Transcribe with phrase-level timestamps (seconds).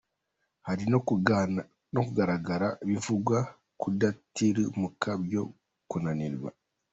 [0.67, 3.37] Hari no kugangarara bivuga
[3.81, 5.43] kudatirimuka byo
[5.89, 6.49] kunanirwa.